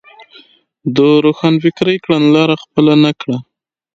د 0.95 0.97
روښانفکرۍ 1.25 1.97
کڼلاره 2.05 2.55
خپله 2.63 2.93
نه 3.03 3.11
کړه. 3.19 3.37